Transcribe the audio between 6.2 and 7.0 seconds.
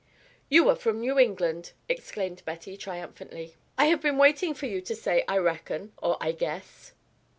guess.'"